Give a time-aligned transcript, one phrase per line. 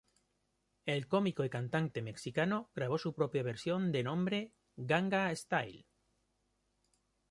[0.87, 5.85] El cómico y cantante mexicano grabó su propia versión de nombre "Ganga style".